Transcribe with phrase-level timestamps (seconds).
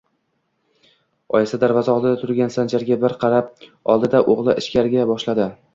[1.39, 3.55] Oyisi darvoza oldida turgan Sanjarga bir qarab
[3.95, 5.53] oldi-da, o‘g‘lini ichkariga boshladi